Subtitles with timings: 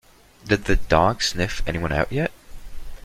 [0.47, 2.31] Did the dog sniff anyone out yet?